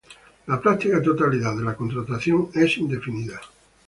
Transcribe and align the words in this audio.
La 0.47 0.59
práctica 0.59 0.99
totalidad 0.99 1.55
de 1.55 1.63
la 1.63 1.75
contratación 1.75 2.49
es 2.55 2.75
indefinida. 2.79 3.39